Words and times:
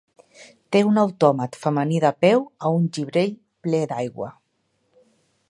Té 0.75 0.79
un 0.87 0.95
autòmat 1.01 1.59
femení 1.65 1.99
de 2.05 2.13
peu 2.25 2.41
a 2.69 2.73
un 2.79 2.89
gibrell 2.99 3.37
ple 3.69 3.83
d"aigua. 3.93 4.33